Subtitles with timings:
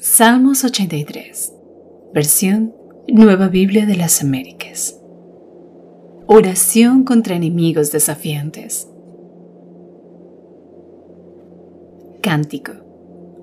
[0.00, 1.54] Salmos 83,
[2.12, 2.74] versión
[3.06, 5.00] Nueva Biblia de las Américas.
[6.26, 8.88] Oración contra enemigos desafiantes.
[12.20, 12.72] Cántico.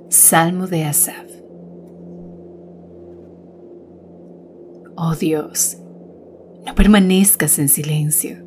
[0.09, 1.31] Salmo de Asaf.
[4.97, 5.77] Oh Dios,
[6.65, 8.37] no permanezcas en silencio.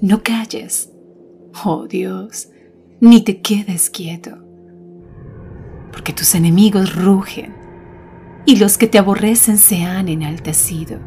[0.00, 0.92] No calles.
[1.64, 2.48] Oh Dios,
[3.00, 4.47] ni te quedes quieto
[5.98, 7.52] porque tus enemigos rugen
[8.46, 11.00] y los que te aborrecen se han enaltecido.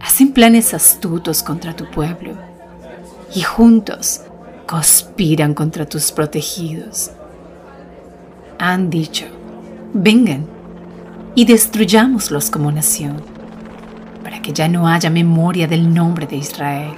[0.00, 2.36] Hacen planes astutos contra tu pueblo
[3.32, 4.22] y juntos
[4.66, 7.12] conspiran contra tus protegidos.
[8.58, 9.26] Han dicho,
[9.94, 10.44] vengan
[11.36, 13.22] y destruyámoslos como nación,
[14.24, 16.96] para que ya no haya memoria del nombre de Israel.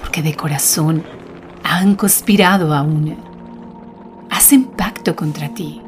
[0.00, 1.04] Porque de corazón
[1.74, 3.16] han conspirado aún.
[4.30, 5.82] Hacen pacto contra ti.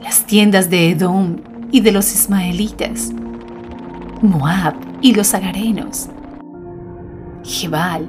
[0.00, 1.38] Las tiendas de Edom
[1.72, 3.10] y de los ismaelitas,
[4.22, 6.08] Moab y los agarenos,
[7.44, 8.08] Jebal,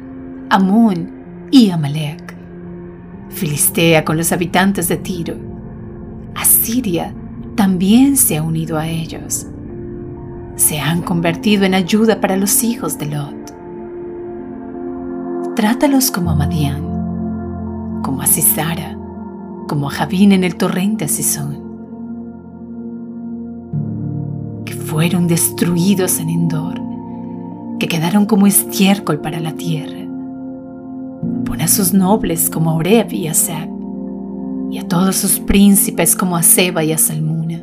[0.50, 2.36] Amón y Amalek,
[3.30, 5.36] Filistea con los habitantes de Tiro,
[6.36, 7.14] Asiria
[7.56, 9.48] también se ha unido a ellos.
[10.56, 13.39] Se han convertido en ayuda para los hijos de Lot
[15.60, 18.98] Trátalos como a Madián, como a Cisara,
[19.68, 21.62] como a Javín en el torrente Sison,
[24.64, 26.80] que fueron destruidos en Endor,
[27.78, 30.00] que quedaron como estiércol para la tierra.
[31.44, 33.70] Pon a sus nobles como a Oreb y a Seb,
[34.72, 37.62] y a todos sus príncipes como a Seba y a Salmuna,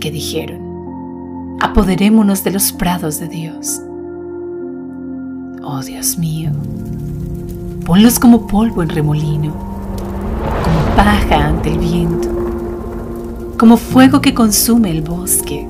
[0.00, 3.82] que dijeron, apoderémonos de los prados de Dios
[5.64, 6.50] Oh Dios mío,
[7.86, 9.52] ponlos como polvo en remolino,
[10.64, 12.28] como paja ante el viento,
[13.56, 15.64] como fuego que consume el bosque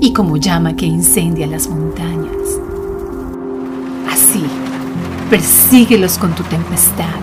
[0.00, 2.58] y como llama que incendia las montañas.
[4.10, 4.44] Así,
[5.28, 7.20] persíguelos con tu tempestad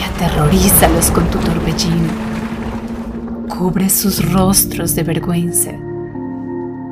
[0.00, 2.10] y aterrorízalos con tu torbellino.
[3.48, 5.70] Cubre sus rostros de vergüenza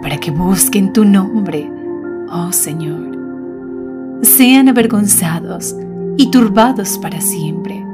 [0.02, 1.68] para que busquen tu nombre,
[2.30, 3.17] oh Señor
[4.22, 5.74] sean avergonzados
[6.16, 7.84] y turbados para siempre,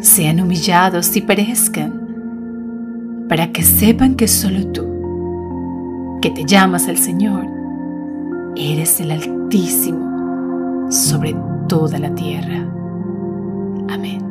[0.00, 7.46] sean humillados y perezcan, para que sepan que solo tú, que te llamas el Señor,
[8.56, 11.36] eres el Altísimo sobre
[11.68, 12.66] toda la tierra.
[13.88, 14.25] Amén.